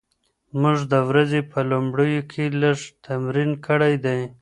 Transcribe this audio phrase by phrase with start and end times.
[0.61, 4.19] موږ د ورځې په لومړیو کې لږ تمرین کړی دی.